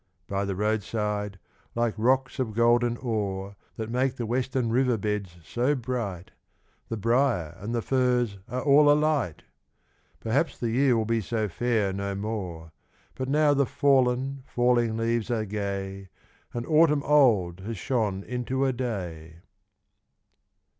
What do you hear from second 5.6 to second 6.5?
bright,